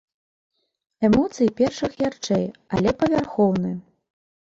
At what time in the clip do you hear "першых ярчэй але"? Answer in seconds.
1.61-2.97